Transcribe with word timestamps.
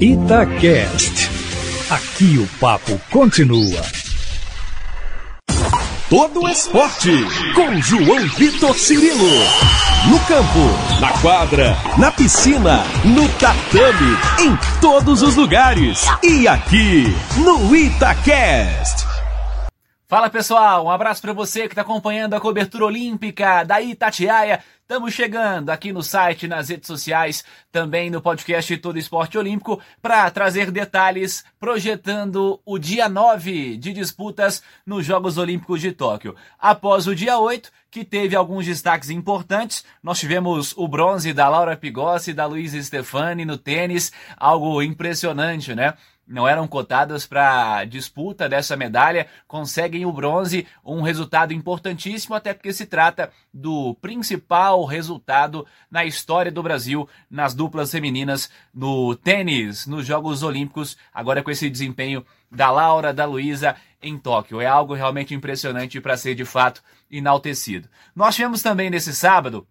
Itacast. 0.00 1.28
Aqui 1.90 2.38
o 2.38 2.46
papo 2.60 3.00
continua. 3.10 3.82
Todo 6.08 6.48
esporte 6.48 7.10
com 7.52 7.80
João 7.82 8.28
Vitor 8.36 8.78
Cirilo. 8.78 9.28
No 10.08 10.20
campo, 10.20 11.00
na 11.00 11.12
quadra, 11.20 11.76
na 11.98 12.12
piscina, 12.12 12.84
no 13.04 13.28
tatame, 13.40 14.16
em 14.38 14.80
todos 14.80 15.20
os 15.20 15.34
lugares. 15.34 16.06
E 16.22 16.46
aqui 16.46 17.02
no 17.36 17.74
Itacast. 17.74 19.04
Fala 20.06 20.30
pessoal, 20.30 20.86
um 20.86 20.90
abraço 20.90 21.20
para 21.20 21.32
você 21.32 21.62
que 21.62 21.72
está 21.72 21.82
acompanhando 21.82 22.34
a 22.34 22.40
cobertura 22.40 22.86
olímpica 22.86 23.64
da 23.64 23.82
Itatiaia. 23.82 24.60
Estamos 24.90 25.12
chegando 25.12 25.68
aqui 25.68 25.92
no 25.92 26.02
site, 26.02 26.48
nas 26.48 26.70
redes 26.70 26.86
sociais, 26.86 27.44
também 27.70 28.08
no 28.08 28.22
podcast 28.22 28.74
Todo 28.78 28.98
Esporte 28.98 29.36
Olímpico, 29.36 29.78
para 30.00 30.30
trazer 30.30 30.70
detalhes 30.70 31.44
projetando 31.60 32.58
o 32.64 32.78
dia 32.78 33.06
9 33.06 33.76
de 33.76 33.92
disputas 33.92 34.62
nos 34.86 35.04
Jogos 35.04 35.36
Olímpicos 35.36 35.82
de 35.82 35.92
Tóquio. 35.92 36.34
Após 36.58 37.06
o 37.06 37.14
dia 37.14 37.38
8, 37.38 37.70
que 37.90 38.02
teve 38.02 38.34
alguns 38.34 38.64
destaques 38.64 39.10
importantes, 39.10 39.84
nós 40.02 40.18
tivemos 40.18 40.72
o 40.74 40.88
bronze 40.88 41.34
da 41.34 41.50
Laura 41.50 41.76
Pigossi 41.76 42.30
e 42.30 42.34
da 42.34 42.46
Luísa 42.46 42.82
Stefani 42.82 43.44
no 43.44 43.58
tênis, 43.58 44.10
algo 44.38 44.82
impressionante, 44.82 45.74
né? 45.74 45.92
Não 46.28 46.46
eram 46.46 46.68
cotadas 46.68 47.26
para 47.26 47.84
disputa 47.86 48.48
dessa 48.48 48.76
medalha, 48.76 49.26
conseguem 49.46 50.04
o 50.04 50.12
bronze, 50.12 50.66
um 50.84 51.00
resultado 51.00 51.54
importantíssimo, 51.54 52.34
até 52.34 52.52
porque 52.52 52.72
se 52.72 52.84
trata 52.84 53.32
do 53.52 53.94
principal 53.94 54.84
resultado 54.84 55.66
na 55.90 56.04
história 56.04 56.52
do 56.52 56.62
Brasil 56.62 57.08
nas 57.30 57.54
duplas 57.54 57.90
femininas 57.90 58.50
no 58.74 59.16
tênis, 59.16 59.86
nos 59.86 60.06
Jogos 60.06 60.42
Olímpicos, 60.42 60.98
agora 61.12 61.42
com 61.42 61.50
esse 61.50 61.70
desempenho 61.70 62.24
da 62.50 62.70
Laura, 62.70 63.12
da 63.12 63.24
Luísa 63.24 63.74
em 64.02 64.18
Tóquio. 64.18 64.60
É 64.60 64.66
algo 64.66 64.94
realmente 64.94 65.34
impressionante 65.34 66.00
para 66.00 66.16
ser 66.16 66.34
de 66.34 66.44
fato 66.44 66.82
enaltecido. 67.10 67.88
Nós 68.14 68.34
tivemos 68.34 68.62
também 68.62 68.90
nesse 68.90 69.14
sábado 69.14 69.66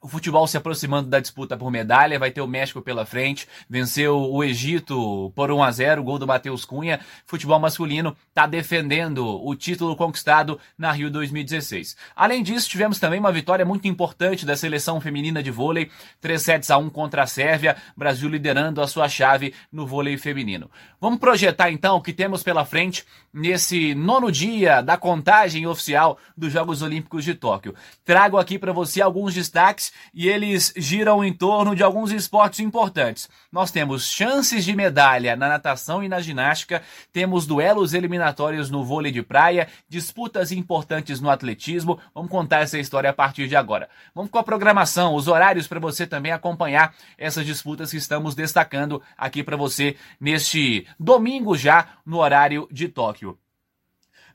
o 0.00 0.06
futebol 0.06 0.46
se 0.46 0.56
aproximando 0.56 1.08
da 1.08 1.18
disputa 1.18 1.56
por 1.56 1.70
medalha, 1.72 2.18
vai 2.18 2.30
ter 2.30 2.40
o 2.40 2.46
México 2.46 2.80
pela 2.80 3.04
frente, 3.04 3.48
venceu 3.68 4.30
o 4.30 4.44
Egito 4.44 5.32
por 5.34 5.50
1 5.50 5.62
a 5.62 5.70
0, 5.72 6.04
gol 6.04 6.18
do 6.20 6.26
Matheus 6.26 6.64
Cunha. 6.64 7.00
Futebol 7.26 7.58
masculino 7.58 8.16
está 8.28 8.46
defendendo 8.46 9.26
o 9.26 9.54
título 9.56 9.96
conquistado 9.96 10.58
na 10.76 10.92
Rio 10.92 11.10
2016. 11.10 11.96
Além 12.14 12.44
disso, 12.44 12.68
tivemos 12.68 13.00
também 13.00 13.18
uma 13.18 13.32
vitória 13.32 13.64
muito 13.64 13.88
importante 13.88 14.46
da 14.46 14.56
seleção 14.56 15.00
feminina 15.00 15.42
de 15.42 15.50
vôlei, 15.50 15.90
3 16.20 16.40
sets 16.40 16.70
a 16.70 16.78
1 16.78 16.90
contra 16.90 17.24
a 17.24 17.26
Sérvia, 17.26 17.76
Brasil 17.96 18.28
liderando 18.28 18.80
a 18.80 18.86
sua 18.86 19.08
chave 19.08 19.52
no 19.72 19.84
vôlei 19.84 20.16
feminino. 20.16 20.70
Vamos 21.00 21.18
projetar 21.18 21.72
então 21.72 21.96
o 21.96 22.02
que 22.02 22.12
temos 22.12 22.44
pela 22.44 22.64
frente 22.64 23.04
nesse 23.32 23.96
nono 23.96 24.30
dia 24.30 24.80
da 24.80 24.96
contagem 24.96 25.66
oficial 25.66 26.18
dos 26.36 26.52
Jogos 26.52 26.82
Olímpicos 26.82 27.24
de 27.24 27.34
Tóquio. 27.34 27.74
Trago 28.04 28.38
aqui 28.38 28.58
para 28.60 28.72
você 28.72 29.02
alguns 29.02 29.34
destaques 29.34 29.87
e 30.12 30.28
eles 30.28 30.72
giram 30.76 31.24
em 31.24 31.32
torno 31.32 31.74
de 31.74 31.82
alguns 31.82 32.10
esportes 32.10 32.60
importantes. 32.60 33.28
Nós 33.50 33.70
temos 33.70 34.06
chances 34.06 34.64
de 34.64 34.74
medalha 34.74 35.36
na 35.36 35.48
natação 35.48 36.02
e 36.02 36.08
na 36.08 36.20
ginástica, 36.20 36.82
temos 37.12 37.46
duelos 37.46 37.94
eliminatórios 37.94 38.70
no 38.70 38.84
vôlei 38.84 39.12
de 39.12 39.22
praia, 39.22 39.68
disputas 39.88 40.52
importantes 40.52 41.20
no 41.20 41.30
atletismo. 41.30 41.98
Vamos 42.14 42.30
contar 42.30 42.60
essa 42.60 42.78
história 42.78 43.10
a 43.10 43.14
partir 43.14 43.48
de 43.48 43.56
agora. 43.56 43.88
Vamos 44.14 44.30
com 44.30 44.38
a 44.38 44.42
programação, 44.42 45.14
os 45.14 45.28
horários 45.28 45.66
para 45.66 45.80
você 45.80 46.06
também 46.06 46.32
acompanhar 46.32 46.94
essas 47.16 47.44
disputas 47.44 47.90
que 47.90 47.96
estamos 47.96 48.34
destacando 48.34 49.02
aqui 49.16 49.42
para 49.42 49.56
você 49.56 49.96
neste 50.20 50.86
domingo 50.98 51.56
já 51.56 51.88
no 52.04 52.18
horário 52.18 52.68
de 52.70 52.88
Tóquio. 52.88 53.38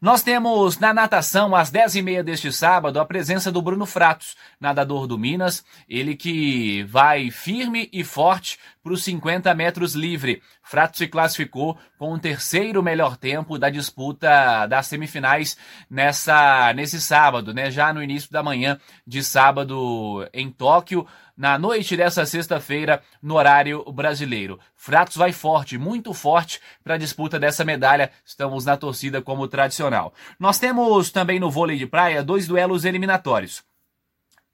Nós 0.03 0.21
temos 0.21 0.77
na 0.79 0.93
natação, 0.93 1.55
às 1.55 1.71
10h30 1.71 2.23
deste 2.23 2.51
sábado, 2.51 3.00
a 3.00 3.05
presença 3.05 3.50
do 3.50 3.61
Bruno 3.61 3.85
Fratos, 3.85 4.35
nadador 4.59 5.07
do 5.07 5.17
Minas. 5.17 5.63
Ele 5.88 6.13
que 6.13 6.83
vai 6.83 7.31
firme 7.31 7.88
e 7.89 8.03
forte 8.03 8.59
para 8.83 8.94
os 8.94 9.03
50 9.03 9.53
metros 9.55 9.95
livre. 9.95 10.41
Fratos 10.61 10.97
se 10.97 11.07
classificou 11.07 11.77
com 11.97 12.13
o 12.13 12.19
terceiro 12.19 12.83
melhor 12.83 13.16
tempo 13.16 13.57
da 13.57 13.69
disputa 13.69 14.67
das 14.67 14.88
semifinais 14.88 15.57
nessa, 15.89 16.73
nesse 16.73 16.99
sábado, 16.99 17.53
né? 17.53 17.72
Já 17.72 17.93
no 17.93 18.03
início 18.03 18.29
da 18.29 18.43
manhã 18.43 18.77
de 19.07 19.23
sábado 19.23 20.27
em 20.33 20.51
Tóquio 20.51 21.07
na 21.35 21.57
noite 21.57 21.97
dessa 21.97 22.25
sexta-feira, 22.25 23.01
no 23.22 23.35
horário 23.35 23.83
brasileiro. 23.91 24.59
Fratos 24.75 25.17
vai 25.17 25.31
forte, 25.31 25.77
muito 25.77 26.13
forte 26.13 26.61
para 26.83 26.93
a 26.93 26.97
disputa 26.97 27.39
dessa 27.39 27.66
medalha. 27.66 28.11
Estamos 28.23 28.66
na 28.66 28.77
torcida 28.77 29.22
como 29.22 29.47
tradicional. 29.47 30.13
Nós 30.39 30.59
temos 30.59 31.09
também 31.09 31.39
no 31.39 31.49
vôlei 31.49 31.77
de 31.77 31.88
praia 31.88 32.23
dois 32.23 32.45
duelos 32.45 32.85
eliminatórios 32.85 33.63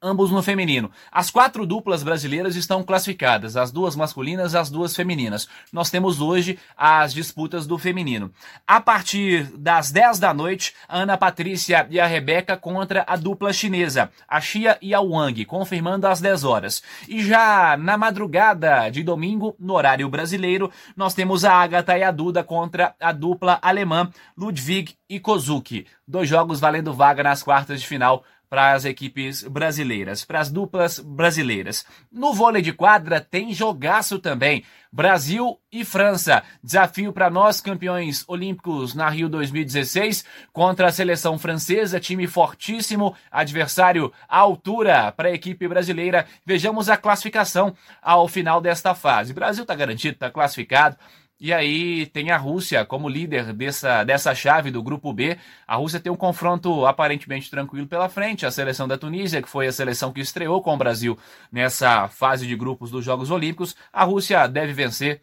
ambos 0.02 0.32
no 0.32 0.42
feminino. 0.42 0.92
As 1.12 1.30
quatro 1.30 1.66
duplas 1.66 2.04
brasileiras 2.04 2.56
estão 2.56 2.84
classificadas, 2.84 3.58
as 3.58 3.72
duas 3.72 3.96
masculinas, 3.96 4.56
as 4.56 4.70
duas 4.70 4.96
femininas. 4.96 5.48
Nós 5.72 5.90
temos 5.90 6.22
hoje 6.22 6.58
as 6.78 7.14
disputas 7.14 7.68
do 7.68 7.78
feminino. 7.78 8.32
A 8.68 8.80
partir 8.80 9.44
das 9.58 9.92
10 9.92 10.20
da 10.20 10.34
noite, 10.34 10.74
a 10.88 11.00
Ana 11.00 11.18
Patrícia 11.18 11.86
e 11.90 12.00
a 12.00 12.06
Rebeca 12.06 12.56
contra 12.56 13.04
a 13.08 13.16
dupla 13.16 13.52
chinesa, 13.52 14.10
a 14.28 14.40
Xia 14.40 14.78
e 14.82 14.94
a 14.94 15.02
Wang, 15.02 15.44
confirmando 15.46 16.08
às 16.08 16.22
10 16.22 16.44
horas. 16.44 16.82
E 17.08 17.24
já 17.24 17.76
na 17.78 17.98
madrugada 17.98 18.90
de 18.90 19.04
domingo, 19.04 19.56
no 19.60 19.74
horário 19.74 20.10
brasileiro, 20.10 20.72
nós 20.96 21.14
temos 21.14 21.44
a 21.44 21.54
Agatha 21.54 21.98
e 21.98 22.04
a 22.04 22.12
Duda 22.12 22.44
contra 22.44 22.96
a 23.00 23.12
dupla 23.12 23.60
alemã 23.62 24.10
Ludwig 24.38 24.96
e 25.10 25.20
Kozuki. 25.20 25.86
Dois 26.08 26.30
jogos 26.30 26.60
valendo 26.60 26.94
vaga 26.94 27.22
nas 27.24 27.44
quartas 27.44 27.82
de 27.82 27.88
final 27.88 28.24
para 28.50 28.74
as 28.74 28.84
equipes 28.84 29.44
brasileiras, 29.44 30.26
para 30.26 30.40
as 30.40 30.50
duplas 30.50 31.00
brasileiras. 31.00 31.86
No 32.12 32.34
vôlei 32.34 32.62
de 32.62 32.74
quadra 32.74 33.22
tem 33.22 33.54
jogaço 33.54 34.18
também. 34.18 34.64
Brasil 34.92 35.60
e 35.72 35.86
França. 35.86 36.42
Desafio 36.64 37.14
para 37.14 37.30
nós, 37.30 37.62
campeões 37.62 38.26
olímpicos 38.28 38.96
na 38.96 39.08
Rio 39.08 39.30
2016, 39.30 40.26
contra 40.52 40.88
a 40.88 40.92
seleção 40.92 41.38
francesa, 41.38 42.00
time 42.00 42.26
fortíssimo, 42.26 43.16
adversário 43.32 44.12
à 44.28 44.40
altura 44.40 45.12
para 45.12 45.30
a 45.30 45.34
equipe 45.34 45.68
brasileira. 45.68 46.26
Vejamos 46.44 46.90
a 46.90 46.98
classificação 46.98 47.76
ao 48.02 48.28
final 48.28 48.60
desta 48.60 48.96
fase. 48.96 49.32
Brasil 49.32 49.62
está 49.62 49.76
garantido, 49.76 50.16
está 50.16 50.32
classificado. 50.32 50.98
E 51.40 51.54
aí 51.54 52.06
tem 52.08 52.32
a 52.32 52.38
Rússia 52.38 52.86
como 52.86 53.08
líder 53.08 53.54
dessa, 53.54 54.04
dessa 54.04 54.36
chave 54.36 54.72
do 54.72 54.84
grupo 54.84 55.14
B. 55.14 55.38
A 55.66 55.78
Rússia 55.78 56.00
tem 56.00 56.12
um 56.12 56.16
confronto 56.18 56.86
aparentemente 56.86 57.50
tranquilo 57.50 57.88
pela 57.88 58.10
frente. 58.10 58.46
A 58.46 58.52
seleção 58.52 58.88
da 58.88 58.98
Tunísia, 58.98 59.42
que 59.42 59.48
foi 59.48 59.66
a 59.66 59.72
seleção 59.72 60.12
que 60.12 60.20
estreou 60.20 60.62
com 60.62 60.74
o 60.74 60.78
Brasil 60.78 61.18
nessa 61.50 62.10
fase 62.10 62.46
de 62.46 62.58
grupos 62.58 62.92
dos 62.92 63.06
Jogos 63.06 63.32
Olímpicos. 63.32 63.74
A 63.94 64.04
Rússia 64.04 64.46
deve 64.48 64.74
vencer. 64.74 65.22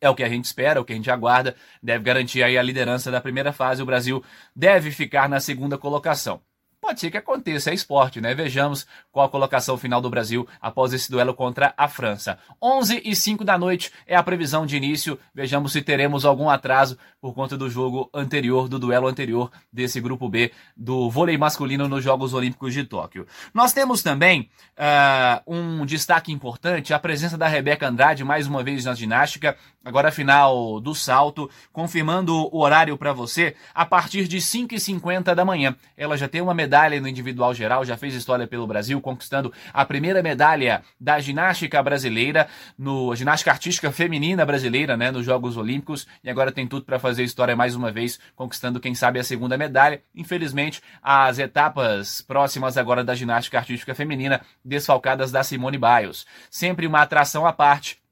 É 0.00 0.08
o 0.08 0.14
que 0.14 0.22
a 0.22 0.28
gente 0.28 0.44
espera, 0.44 0.78
é 0.78 0.82
o 0.82 0.84
que 0.84 0.92
a 0.92 0.96
gente 0.96 1.10
aguarda. 1.10 1.56
Deve 1.82 2.04
garantir 2.04 2.42
aí 2.44 2.56
a 2.56 2.62
liderança 2.62 3.10
da 3.10 3.20
primeira 3.20 3.52
fase. 3.52 3.82
O 3.82 3.86
Brasil 3.86 4.22
deve 4.54 4.92
ficar 4.92 5.28
na 5.28 5.40
segunda 5.40 5.76
colocação. 5.76 6.40
Pode 6.84 7.00
ser 7.00 7.10
que 7.10 7.16
aconteça, 7.16 7.70
é 7.70 7.74
esporte, 7.74 8.20
né? 8.20 8.34
Vejamos 8.34 8.86
qual 9.10 9.24
a 9.24 9.28
colocação 9.30 9.78
final 9.78 10.02
do 10.02 10.10
Brasil 10.10 10.46
após 10.60 10.92
esse 10.92 11.10
duelo 11.10 11.32
contra 11.32 11.72
a 11.78 11.88
França. 11.88 12.38
11 12.62 13.00
e 13.02 13.16
5 13.16 13.42
da 13.42 13.56
noite 13.56 13.90
é 14.06 14.14
a 14.14 14.22
previsão 14.22 14.66
de 14.66 14.76
início. 14.76 15.18
Vejamos 15.34 15.72
se 15.72 15.80
teremos 15.80 16.26
algum 16.26 16.50
atraso 16.50 16.98
por 17.22 17.32
conta 17.32 17.56
do 17.56 17.70
jogo 17.70 18.10
anterior, 18.12 18.68
do 18.68 18.78
duelo 18.78 19.08
anterior 19.08 19.50
desse 19.72 19.98
grupo 19.98 20.28
B 20.28 20.52
do 20.76 21.08
vôlei 21.08 21.38
masculino 21.38 21.88
nos 21.88 22.04
Jogos 22.04 22.34
Olímpicos 22.34 22.74
de 22.74 22.84
Tóquio. 22.84 23.26
Nós 23.54 23.72
temos 23.72 24.02
também 24.02 24.50
uh, 24.76 25.54
um 25.54 25.86
destaque 25.86 26.30
importante, 26.30 26.92
a 26.92 26.98
presença 26.98 27.38
da 27.38 27.48
Rebeca 27.48 27.88
Andrade 27.88 28.22
mais 28.22 28.46
uma 28.46 28.62
vez 28.62 28.84
na 28.84 28.94
ginástica, 28.94 29.56
agora 29.82 30.12
final 30.12 30.78
do 30.80 30.94
salto, 30.94 31.50
confirmando 31.72 32.34
o 32.54 32.60
horário 32.60 32.98
para 32.98 33.14
você 33.14 33.56
a 33.74 33.86
partir 33.86 34.28
de 34.28 34.38
5 34.38 34.74
e 34.74 34.80
50 34.80 35.34
da 35.34 35.46
manhã. 35.46 35.74
Ela 35.96 36.18
já 36.18 36.28
tem 36.28 36.42
uma 36.42 36.52
medalha 36.52 36.73
medalha 36.74 37.00
no 37.00 37.06
individual 37.06 37.54
geral, 37.54 37.84
já 37.84 37.96
fez 37.96 38.14
história 38.14 38.48
pelo 38.48 38.66
Brasil, 38.66 39.00
conquistando 39.00 39.52
a 39.72 39.84
primeira 39.84 40.20
medalha 40.24 40.82
da 40.98 41.20
ginástica 41.20 41.80
brasileira, 41.80 42.48
no 42.76 43.14
ginástica 43.14 43.52
artística 43.52 43.92
feminina 43.92 44.44
brasileira, 44.44 44.96
né, 44.96 45.12
nos 45.12 45.24
Jogos 45.24 45.56
Olímpicos, 45.56 46.04
e 46.24 46.28
agora 46.28 46.50
tem 46.50 46.66
tudo 46.66 46.84
para 46.84 46.98
fazer 46.98 47.22
história 47.22 47.54
mais 47.54 47.76
uma 47.76 47.92
vez, 47.92 48.18
conquistando, 48.34 48.80
quem 48.80 48.92
sabe, 48.92 49.20
a 49.20 49.24
segunda 49.24 49.56
medalha. 49.56 50.02
Infelizmente, 50.12 50.82
as 51.00 51.38
etapas 51.38 52.20
próximas 52.22 52.76
agora 52.76 53.04
da 53.04 53.14
ginástica 53.14 53.58
artística 53.58 53.94
feminina, 53.94 54.40
desfalcadas 54.64 55.30
da 55.30 55.44
Simone 55.44 55.78
Biles. 55.78 56.26
Sempre 56.50 56.88
uma 56.88 57.02
atração 57.02 57.46
à 57.46 57.52
parte 57.52 58.03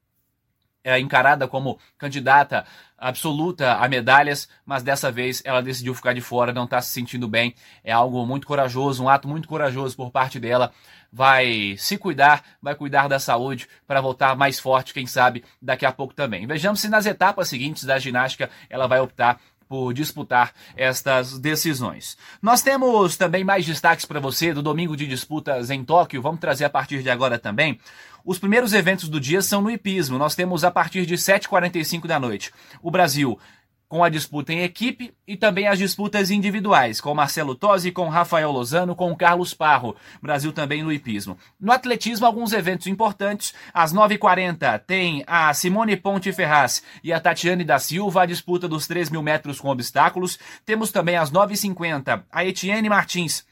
é 0.83 0.99
encarada 0.99 1.47
como 1.47 1.79
candidata 1.97 2.65
absoluta 2.97 3.75
a 3.75 3.87
medalhas, 3.87 4.47
mas 4.65 4.81
dessa 4.81 5.11
vez 5.11 5.41
ela 5.45 5.61
decidiu 5.61 5.93
ficar 5.93 6.13
de 6.13 6.21
fora, 6.21 6.53
não 6.53 6.63
está 6.63 6.81
se 6.81 6.91
sentindo 6.91 7.27
bem. 7.27 7.53
É 7.83 7.91
algo 7.91 8.25
muito 8.25 8.47
corajoso, 8.47 9.03
um 9.03 9.09
ato 9.09 9.27
muito 9.27 9.47
corajoso 9.47 9.95
por 9.95 10.11
parte 10.11 10.39
dela. 10.39 10.71
Vai 11.11 11.75
se 11.77 11.97
cuidar, 11.97 12.43
vai 12.61 12.75
cuidar 12.75 13.07
da 13.07 13.19
saúde 13.19 13.67
para 13.85 14.01
voltar 14.01 14.35
mais 14.35 14.59
forte, 14.59 14.93
quem 14.93 15.05
sabe, 15.05 15.43
daqui 15.61 15.85
a 15.85 15.91
pouco 15.91 16.13
também. 16.13 16.47
Vejamos 16.47 16.79
se 16.79 16.89
nas 16.89 17.05
etapas 17.05 17.49
seguintes 17.49 17.83
da 17.83 17.99
ginástica 17.99 18.49
ela 18.69 18.87
vai 18.87 18.99
optar 18.99 19.39
por 19.67 19.93
disputar 19.93 20.53
estas 20.75 21.39
decisões. 21.39 22.17
Nós 22.41 22.61
temos 22.61 23.17
também 23.17 23.43
mais 23.43 23.65
destaques 23.65 24.05
para 24.05 24.19
você 24.19 24.53
do 24.53 24.61
domingo 24.61 24.95
de 24.95 25.07
disputas 25.07 25.69
em 25.69 25.83
Tóquio. 25.83 26.21
Vamos 26.21 26.39
trazer 26.39 26.65
a 26.65 26.69
partir 26.69 27.01
de 27.01 27.09
agora 27.09 27.39
também. 27.39 27.79
Os 28.25 28.39
primeiros 28.39 28.73
eventos 28.73 29.09
do 29.09 29.19
dia 29.19 29.41
são 29.41 29.61
no 29.61 29.69
hipismo. 29.69 30.17
Nós 30.17 30.35
temos 30.35 30.63
a 30.63 30.71
partir 30.71 31.05
de 31.05 31.15
7h45 31.15 32.07
da 32.07 32.19
noite. 32.19 32.51
O 32.81 32.89
Brasil 32.89 33.37
com 33.93 34.03
a 34.03 34.09
disputa 34.09 34.51
em 34.51 34.63
equipe 34.63 35.13
e 35.27 35.37
também 35.37 35.67
as 35.67 35.77
disputas 35.77 36.31
individuais, 36.31 36.99
com 36.99 37.13
Marcelo 37.13 37.53
Tosi, 37.53 37.91
com 37.91 38.09
Rafael 38.09 38.51
Lozano, 38.51 38.95
com 38.95 39.15
Carlos 39.15 39.53
Parro. 39.53 39.95
Brasil 40.19 40.51
também 40.51 40.81
no 40.81 40.91
hipismo. 40.91 41.37
No 41.61 41.71
atletismo, 41.71 42.25
alguns 42.25 42.53
eventos 42.53 42.87
importantes. 42.87 43.53
Às 43.71 43.93
9h40 43.93 44.79
tem 44.79 45.23
a 45.27 45.53
Simone 45.53 45.95
Ponte 45.95 46.33
Ferraz 46.33 46.81
e 47.03 47.13
a 47.13 47.19
Tatiane 47.19 47.63
da 47.63 47.77
Silva, 47.77 48.23
a 48.23 48.25
disputa 48.25 48.67
dos 48.67 48.87
3 48.87 49.11
mil 49.11 49.21
metros 49.21 49.61
com 49.61 49.69
obstáculos. 49.69 50.39
Temos 50.65 50.91
também 50.91 51.15
às 51.15 51.31
9h50 51.31 52.23
a 52.31 52.43
Etienne 52.43 52.89
Martins 52.89 53.45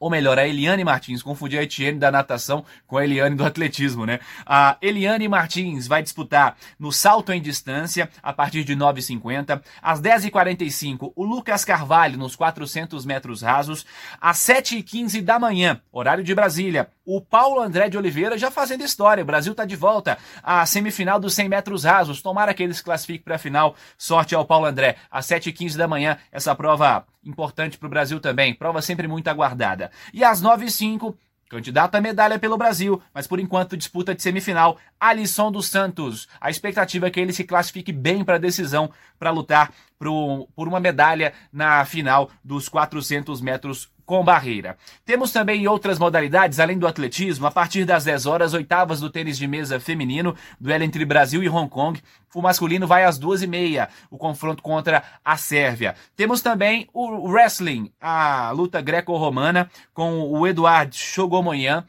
ou 0.00 0.08
melhor, 0.08 0.38
a 0.38 0.48
Eliane 0.48 0.82
Martins, 0.82 1.22
confundi 1.22 1.58
a 1.58 1.62
Etienne 1.62 1.98
da 1.98 2.10
natação 2.10 2.64
com 2.86 2.96
a 2.96 3.04
Eliane 3.04 3.36
do 3.36 3.44
atletismo, 3.44 4.06
né? 4.06 4.18
A 4.46 4.78
Eliane 4.80 5.28
Martins 5.28 5.86
vai 5.86 6.02
disputar 6.02 6.56
no 6.78 6.90
salto 6.90 7.32
em 7.32 7.40
distância 7.40 8.08
a 8.22 8.32
partir 8.32 8.64
de 8.64 8.74
9h50. 8.74 9.62
Às 9.82 10.00
10h45, 10.00 11.12
o 11.14 11.24
Lucas 11.24 11.66
Carvalho 11.66 12.16
nos 12.16 12.34
400 12.34 13.04
metros 13.04 13.42
rasos. 13.42 13.84
Às 14.18 14.38
7h15 14.38 15.20
da 15.20 15.38
manhã, 15.38 15.82
horário 15.92 16.24
de 16.24 16.34
Brasília, 16.34 16.88
o 17.16 17.20
Paulo 17.20 17.60
André 17.60 17.88
de 17.88 17.98
Oliveira 17.98 18.38
já 18.38 18.52
fazendo 18.52 18.84
história. 18.84 19.22
O 19.22 19.26
Brasil 19.26 19.50
está 19.50 19.64
de 19.64 19.74
volta 19.74 20.16
à 20.42 20.64
semifinal 20.64 21.18
dos 21.18 21.34
100 21.34 21.48
metros 21.48 21.82
rasos. 21.82 22.22
Tomara 22.22 22.54
que 22.54 22.62
ele 22.62 22.72
se 22.72 22.84
classifique 22.84 23.24
para 23.24 23.34
a 23.34 23.38
final. 23.38 23.74
Sorte 23.98 24.32
ao 24.32 24.44
Paulo 24.44 24.66
André. 24.66 24.96
Às 25.10 25.26
7h15 25.26 25.76
da 25.76 25.88
manhã, 25.88 26.18
essa 26.30 26.54
prova 26.54 27.04
importante 27.24 27.76
para 27.78 27.86
o 27.88 27.90
Brasil 27.90 28.20
também. 28.20 28.54
Prova 28.54 28.80
sempre 28.80 29.08
muito 29.08 29.26
aguardada. 29.26 29.90
E 30.14 30.22
às 30.22 30.40
9h05, 30.40 31.16
Candidato 31.50 31.96
à 31.96 32.00
medalha 32.00 32.38
pelo 32.38 32.56
Brasil, 32.56 33.02
mas 33.12 33.26
por 33.26 33.40
enquanto 33.40 33.76
disputa 33.76 34.14
de 34.14 34.22
semifinal, 34.22 34.78
Alisson 35.00 35.50
dos 35.50 35.66
Santos. 35.66 36.28
A 36.40 36.48
expectativa 36.48 37.08
é 37.08 37.10
que 37.10 37.18
ele 37.18 37.32
se 37.32 37.42
classifique 37.42 37.90
bem 37.90 38.22
para 38.22 38.36
a 38.36 38.38
decisão, 38.38 38.88
para 39.18 39.32
lutar 39.32 39.72
por 39.98 40.68
uma 40.68 40.78
medalha 40.78 41.32
na 41.52 41.84
final 41.84 42.30
dos 42.44 42.68
400 42.68 43.40
metros 43.40 43.90
com 44.10 44.24
barreira. 44.24 44.76
Temos 45.04 45.30
também 45.30 45.68
outras 45.68 45.96
modalidades, 45.96 46.58
além 46.58 46.76
do 46.76 46.88
atletismo, 46.88 47.46
a 47.46 47.50
partir 47.52 47.84
das 47.84 48.02
10 48.02 48.26
horas, 48.26 48.52
oitavas 48.52 48.98
do 48.98 49.08
tênis 49.08 49.38
de 49.38 49.46
mesa 49.46 49.78
feminino, 49.78 50.34
duelo 50.58 50.82
entre 50.82 51.04
Brasil 51.04 51.44
e 51.44 51.48
Hong 51.48 51.70
Kong. 51.70 52.02
O 52.34 52.42
masculino 52.42 52.88
vai 52.88 53.04
às 53.04 53.20
duas 53.20 53.40
e 53.40 53.46
meia, 53.46 53.88
o 54.10 54.18
confronto 54.18 54.64
contra 54.64 55.04
a 55.24 55.36
Sérvia. 55.36 55.94
Temos 56.16 56.40
também 56.40 56.88
o 56.92 57.28
wrestling, 57.28 57.92
a 58.00 58.50
luta 58.50 58.80
greco-romana, 58.80 59.70
com 59.94 60.22
o 60.22 60.44
Eduardo 60.44 60.96
Chogomoyan 60.96 61.84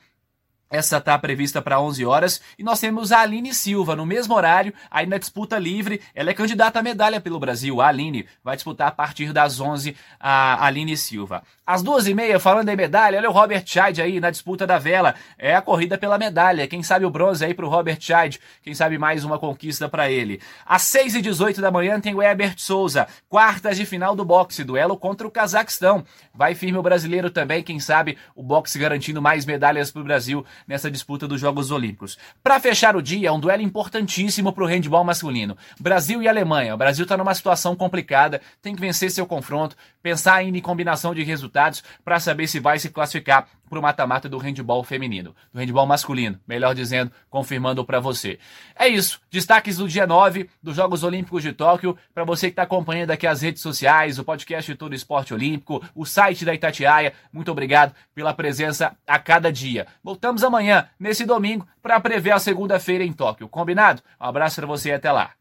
essa 0.71 0.97
está 0.97 1.19
prevista 1.19 1.62
para 1.62 1.81
11 1.81 2.06
horas. 2.06 2.41
E 2.57 2.63
nós 2.63 2.79
temos 2.79 3.12
a 3.12 3.19
Aline 3.19 3.53
Silva 3.53 3.94
no 3.94 4.06
mesmo 4.06 4.33
horário, 4.33 4.73
aí 4.89 5.06
na 5.06 5.18
disputa 5.18 5.59
livre. 5.59 6.01
Ela 6.15 6.29
é 6.29 6.33
candidata 6.33 6.79
à 6.79 6.81
medalha 6.81 7.19
pelo 7.19 7.39
Brasil. 7.39 7.81
A 7.81 7.88
Aline 7.88 8.25
vai 8.41 8.56
disputar 8.56 8.88
a 8.88 8.91
partir 8.91 9.33
das 9.33 9.59
11 9.59 9.95
a 10.18 10.65
Aline 10.65 10.95
Silva. 10.95 11.44
Às 11.68 11.83
duas 11.83 12.07
e 12.07 12.13
meia, 12.13 12.39
falando 12.39 12.69
em 12.69 12.75
medalha, 12.75 13.18
olha 13.18 13.29
o 13.29 13.33
Robert 13.33 13.63
Scheid 13.65 14.01
aí 14.01 14.19
na 14.19 14.29
disputa 14.29 14.65
da 14.65 14.79
vela. 14.79 15.13
É 15.38 15.56
a 15.56 15.62
corrida 15.62 15.97
pela 15.97 16.18
medalha. 16.18 16.68
Quem 16.68 16.81
sabe 16.81 17.06
o 17.06 17.09
bronze 17.09 17.44
aí 17.44 17.53
para 17.53 17.65
o 17.65 17.69
Robert 17.69 18.00
Scheid. 18.00 18.39
Quem 18.63 18.74
sabe 18.74 18.97
mais 18.97 19.25
uma 19.25 19.38
conquista 19.38 19.89
para 19.89 20.09
ele. 20.09 20.39
Às 20.65 20.83
6 20.83 21.15
e 21.15 21.21
18 21.21 21.59
da 21.59 21.69
manhã 21.69 22.00
tem 22.00 22.15
o 22.15 22.21
Herbert 22.21 22.56
Souza. 22.57 23.07
Quartas 23.27 23.75
de 23.75 23.85
final 23.85 24.15
do 24.15 24.24
boxe. 24.24 24.63
Duelo 24.63 24.95
contra 24.95 25.27
o 25.27 25.31
Cazaquistão. 25.31 26.03
Vai 26.33 26.56
firme 26.56 26.77
o 26.77 26.81
brasileiro 26.81 27.29
também. 27.29 27.62
Quem 27.62 27.79
sabe 27.79 28.17
o 28.35 28.41
boxe 28.41 28.79
garantindo 28.79 29.21
mais 29.21 29.45
medalhas 29.45 29.91
para 29.91 30.01
o 30.01 30.06
Brasil 30.06 30.45
nessa 30.67 30.89
disputa 30.89 31.27
dos 31.27 31.39
Jogos 31.39 31.71
Olímpicos. 31.71 32.17
Para 32.43 32.59
fechar 32.59 32.95
o 32.95 33.01
dia, 33.01 33.33
um 33.33 33.39
duelo 33.39 33.61
importantíssimo 33.61 34.53
para 34.53 34.63
o 34.63 34.67
handball 34.67 35.03
masculino. 35.03 35.57
Brasil 35.79 36.21
e 36.21 36.27
Alemanha. 36.27 36.73
O 36.73 36.77
Brasil 36.77 37.03
está 37.03 37.17
numa 37.17 37.33
situação 37.33 37.75
complicada, 37.75 38.41
tem 38.61 38.75
que 38.75 38.81
vencer 38.81 39.11
seu 39.11 39.25
confronto, 39.25 39.75
pensar 40.01 40.35
ainda 40.35 40.57
em 40.57 40.61
combinação 40.61 41.13
de 41.13 41.23
resultados 41.23 41.83
para 42.03 42.19
saber 42.19 42.47
se 42.47 42.59
vai 42.59 42.79
se 42.79 42.89
classificar 42.89 43.47
para 43.71 43.79
o 43.79 43.81
mata-mata 43.81 44.27
do 44.27 44.38
handball 44.38 44.83
feminino, 44.83 45.33
do 45.53 45.57
handball 45.57 45.88
masculino, 45.88 46.38
melhor 46.45 46.75
dizendo, 46.75 47.09
confirmando 47.29 47.85
para 47.85 48.01
você. 48.01 48.38
É 48.75 48.85
isso, 48.85 49.21
destaques 49.31 49.77
do 49.77 49.88
dia 49.88 50.06
9 50.06 50.50
dos 50.62 50.75
Jogos 50.75 51.03
Olímpicos 51.03 51.41
de 51.41 51.53
Tóquio, 51.53 51.97
para 52.13 52.25
você 52.25 52.47
que 52.47 52.51
está 52.51 52.63
acompanhando 52.63 53.12
aqui 53.12 53.25
as 53.25 53.41
redes 53.41 53.62
sociais, 53.62 54.19
o 54.19 54.25
podcast 54.25 54.75
Todo 54.75 54.94
Esporte 54.94 55.33
Olímpico, 55.33 55.81
o 55.95 56.06
site 56.06 56.44
da 56.44 56.53
Itatiaia, 56.53 57.13
muito 57.31 57.50
obrigado 57.50 57.95
pela 58.13 58.33
presença 58.33 58.94
a 59.07 59.18
cada 59.18 59.50
dia. 59.50 59.88
Voltamos 60.03 60.44
amanhã, 60.44 60.89
nesse 61.00 61.25
domingo, 61.25 61.65
para 61.81 61.97
prever 62.01 62.31
a 62.31 62.39
segunda-feira 62.39 63.06
em 63.06 63.13
Tóquio, 63.13 63.47
combinado? 63.47 64.01
Um 64.19 64.25
abraço 64.25 64.57
para 64.57 64.67
você 64.67 64.89
e 64.89 64.94
até 64.94 65.09
lá. 65.13 65.40